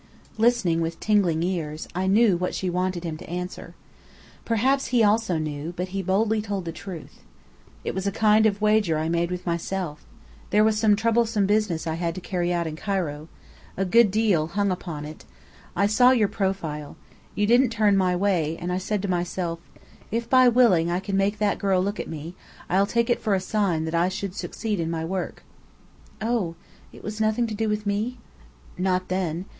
[0.39, 3.75] Listening with tingling ears, I knew what she wanted him to answer.
[4.45, 7.19] Perhaps he also knew, but he boldly told the truth.
[7.83, 10.03] "It was a kind of wager I made with myself.
[10.49, 13.27] There was some troublesome business I had to carry out in Cairo.
[13.77, 15.23] A good deal hung upon it.
[15.75, 16.97] I saw your profile.
[17.35, 19.59] You didn't turn my way, and I said to myself:
[20.09, 22.33] 'If by willing I can make that girl look at me,
[22.71, 25.43] I'll take it for a sign that I shall succeed in my work.'"
[26.19, 26.55] "Oh!
[26.91, 28.17] It was nothing to do with me?"
[28.79, 29.45] "Not then.